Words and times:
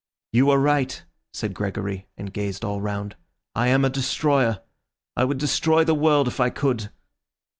'""You 0.33 0.49
are 0.49 0.57
right," 0.57 1.03
said 1.31 1.53
Gregory, 1.53 2.07
and 2.17 2.33
gazed 2.33 2.65
all 2.65 2.81
round. 2.81 3.15
"I 3.53 3.67
am 3.67 3.85
a 3.85 3.89
destroyer. 3.91 4.61
I 5.15 5.25
would 5.25 5.37
destroy 5.37 5.83
the 5.83 5.93
world 5.93 6.27
if 6.27 6.39
I 6.39 6.49
could." 6.49 6.89